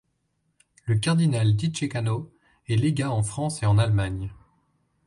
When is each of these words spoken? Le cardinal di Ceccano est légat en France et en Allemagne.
Le 0.87 0.95
cardinal 0.97 1.55
di 1.55 1.71
Ceccano 1.71 2.31
est 2.67 2.75
légat 2.75 3.11
en 3.11 3.21
France 3.21 3.61
et 3.61 3.67
en 3.67 3.77
Allemagne. 3.77 4.33